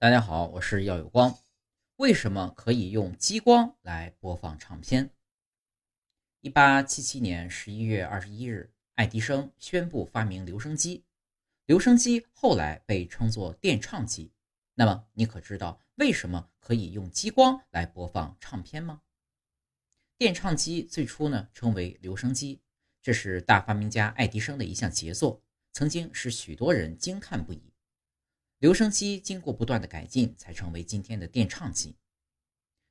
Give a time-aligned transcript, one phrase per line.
[0.00, 1.36] 大家好，我是耀有光。
[1.96, 5.10] 为什么可以用激光来播放唱片？
[6.40, 11.04] 一八七七年十一月二十一日，爱迪生宣布发明留声机。
[11.66, 14.30] 留声机后来被称作电唱机。
[14.74, 19.02] 那么，你可知道为什么可以用激光来播放唱片吗？
[20.16, 22.62] 电唱机最初呢称为留声机，
[23.02, 25.42] 这是大发明家爱迪生的一项杰作，
[25.72, 27.72] 曾经使许多人惊叹不已。
[28.58, 31.96] 留声机经过不断的改进，才成为今天的电唱机。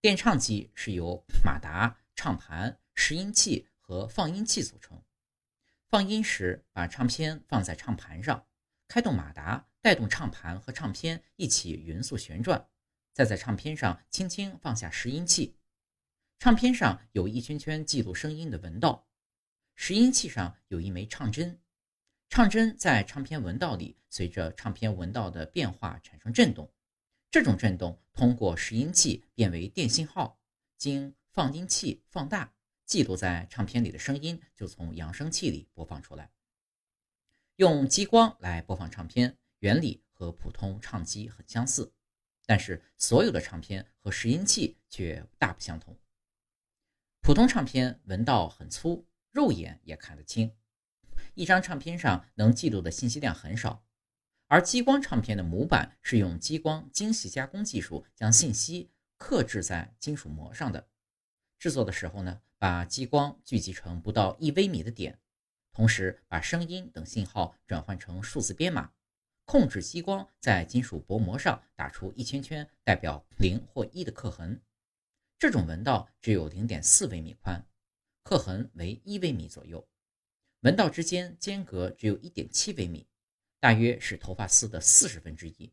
[0.00, 5.02] 电唱机是由马达、唱盘、拾音器和放音器组成。
[5.86, 8.46] 放音时，把唱片放在唱盘上，
[8.88, 12.68] 开动马达，带动唱盘和唱片一起匀速旋转，
[13.12, 15.56] 再在唱片上轻轻放下拾音器。
[16.38, 19.06] 唱片上有一圈圈记录声音的文道，
[19.74, 21.60] 拾音器上有一枚唱针。
[22.30, 26.72] 唱针在唱片文道里，随着唱片文道的变化产生振动，
[27.28, 30.38] 这种振动通过拾音器变为电信号，
[30.76, 32.54] 经放音器放大，
[32.86, 36.30] 记录在唱片里的声音就从扬声器里播放出来。
[37.56, 41.92] 用激光来播放唱片，原理和普通唱机很相似，
[42.46, 45.98] 但是所有的唱片和拾音器却大不相同。
[47.20, 50.54] 普通唱片文道很粗，肉眼也看得清。
[51.34, 53.84] 一张唱片上能记录的信息量很少，
[54.48, 60.88] 而激光唱片的模板是用激光精细加工技术将信息刻制在金属膜上的。
[61.58, 65.18] 制作的时候呢，把激光聚集成不到一微米的点，
[65.72, 68.92] 同时把声音等信号转换成数字编码，
[69.44, 74.60] 控制激光在金属薄膜上打出一圈圈代表零或一的刻痕。
[75.38, 77.64] 这种纹道只有零点四微米宽，
[78.22, 79.86] 刻痕为一微米左右。
[80.60, 83.06] 纹道之间间隔只有一点七微米，
[83.60, 85.72] 大约是头发丝的四十分之一。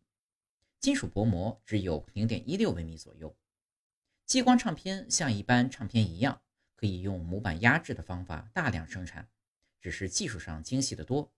[0.80, 3.36] 金属薄膜只有零点一六微米左右。
[4.26, 6.42] 激光唱片像一般唱片一样，
[6.78, 9.28] 可以用模板压制的方法大量生产，
[9.82, 11.34] 只是技术上精细得多。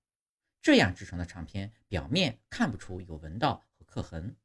[0.61, 4.35] 这样制成的唱片表面看不出有纹道和刻痕，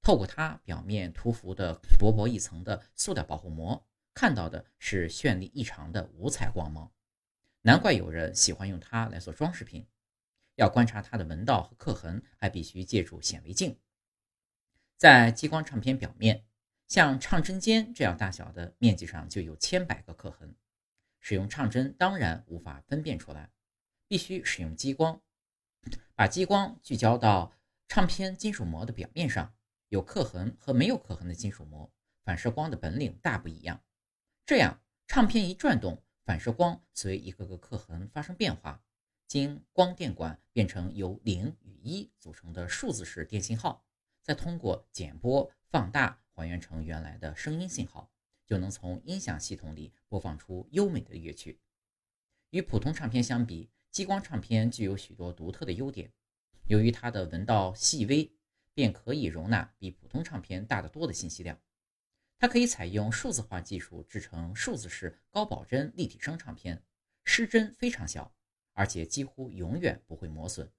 [0.00, 3.84] 透过它表面涂覆的薄薄一层的塑料保护膜，
[4.14, 6.92] 看到的是绚丽异常的五彩光芒。
[7.62, 9.86] 难怪有人喜欢用它来做装饰品。
[10.54, 13.78] 要观察它的纹道和刻痕，还必须借助显微镜。
[14.96, 16.44] 在激光唱片表面，
[16.88, 20.56] 像唱针尖这样大小的面积上就有千百个刻痕。
[21.20, 23.50] 使用唱针当然无法分辨出来，
[24.08, 25.20] 必须使用激光。
[26.14, 27.54] 把激光聚焦到
[27.86, 29.54] 唱片金属膜的表面上，
[29.90, 31.92] 有刻痕和没有刻痕的金属膜
[32.24, 33.80] 反射光的本领大不一样。
[34.44, 36.02] 这样，唱片一转动。
[36.28, 38.84] 反射光随一个个刻痕发生变化，
[39.26, 43.82] 经光电管变成由零与一组成的数字式电信号，
[44.20, 48.12] 再通过减波放大还原成原来的声音信号，
[48.44, 51.58] 就能从音响系统里播放出优美的乐曲。
[52.50, 56.12] 与普通唱片相比，激光唱片具有许多独特的优点。
[56.66, 58.30] 由于它的纹道细微，
[58.74, 61.58] 便可以容纳比普通唱片大得多的信息量。
[62.38, 66.82] 它可以采用数字化技术制成数字式高保真立体声唱片，
[67.24, 68.32] 失真非常小，
[68.74, 70.70] 而且几乎永远不会磨损。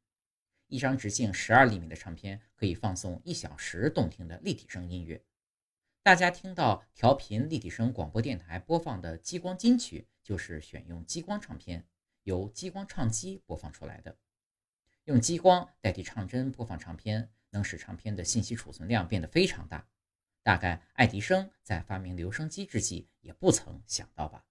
[0.67, 5.21] 一张直径十二厘米的唱片可以放送一小时动听的立体声音乐。
[6.01, 11.85] 大家听到调频立体声广播电台播放的激光金曲，就是选用激光唱片，
[12.23, 14.17] 由激光唱机播放出来的。
[15.03, 19.85] 用激光代替唱针播放唱片，能使唱片的信息储存量变得非常大。
[20.49, 24.43] 大概爱迪生在发明留声机之际也不曾想到吧。